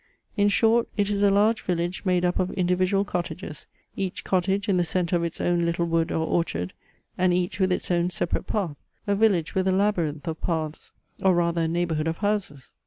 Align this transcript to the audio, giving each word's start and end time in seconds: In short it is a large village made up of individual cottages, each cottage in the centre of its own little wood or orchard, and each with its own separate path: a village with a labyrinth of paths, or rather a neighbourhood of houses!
In 0.35 0.47
short 0.49 0.87
it 0.97 1.11
is 1.11 1.21
a 1.21 1.29
large 1.29 1.61
village 1.61 2.05
made 2.05 2.25
up 2.25 2.39
of 2.39 2.49
individual 2.53 3.05
cottages, 3.05 3.67
each 3.95 4.23
cottage 4.23 4.67
in 4.67 4.77
the 4.77 4.83
centre 4.83 5.15
of 5.15 5.23
its 5.23 5.39
own 5.39 5.63
little 5.63 5.85
wood 5.85 6.11
or 6.11 6.25
orchard, 6.25 6.73
and 7.19 7.35
each 7.35 7.59
with 7.59 7.71
its 7.71 7.91
own 7.91 8.09
separate 8.09 8.47
path: 8.47 8.77
a 9.05 9.15
village 9.15 9.53
with 9.53 9.67
a 9.67 9.71
labyrinth 9.71 10.27
of 10.27 10.41
paths, 10.41 10.91
or 11.21 11.35
rather 11.35 11.61
a 11.61 11.67
neighbourhood 11.67 12.07
of 12.07 12.17
houses! 12.17 12.71